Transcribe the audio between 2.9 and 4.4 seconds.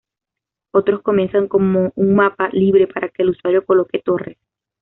que el usuario coloque torres.